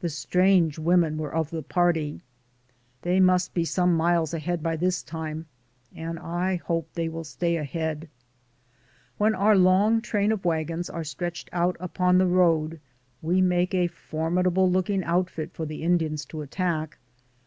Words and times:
The 0.00 0.10
strange 0.10 0.78
women 0.78 1.16
were 1.16 1.32
of 1.34 1.48
the 1.48 1.62
party; 1.62 2.20
they 3.00 3.18
must 3.18 3.54
be 3.54 3.64
some 3.64 3.96
miles 3.96 4.34
ahead 4.34 4.62
by 4.62 4.76
this 4.76 5.02
time, 5.02 5.46
and 5.96 6.18
I 6.18 6.56
hope 6.56 6.92
they 6.92 7.08
will 7.08 7.24
stay 7.24 7.56
ahead. 7.56 8.10
When 9.16 9.34
our 9.34 9.56
long 9.56 10.02
train 10.02 10.32
of 10.32 10.44
wagons 10.44 10.90
are 10.90 11.02
stretched 11.02 11.48
out 11.50 11.78
upon 11.80 12.18
the 12.18 12.26
road, 12.26 12.78
we 13.22 13.40
make 13.40 13.72
a 13.72 13.86
formidable 13.86 14.70
looking 14.70 15.02
outfit 15.02 15.54
for 15.54 15.64
the 15.64 15.82
Indians 15.82 16.26
to 16.26 16.42
attack. 16.42 16.98